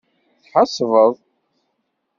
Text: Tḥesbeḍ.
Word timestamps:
Tḥesbeḍ. 0.43 1.13